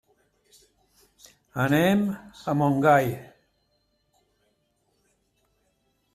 Anem 1.65 2.01
a 2.53 2.57
Montgai. 2.63 3.07